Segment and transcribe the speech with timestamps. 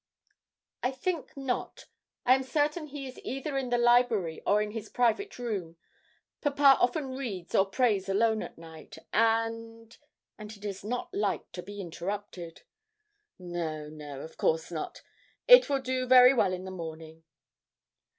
[0.81, 1.85] 'I think not.
[2.25, 5.75] I am certain he is either in the library or in his private room
[6.41, 9.95] papa often reads or prays alone at night, and
[10.39, 12.63] and he does not like to be interrupted.'
[13.37, 15.03] 'No, no; of course not
[15.47, 17.21] it will do very well in the morning.'